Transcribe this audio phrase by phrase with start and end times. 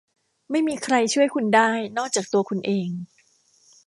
[0.51, 2.89] ไม่มีใครช่วยคุณได้นอกจากตัวคุณเอง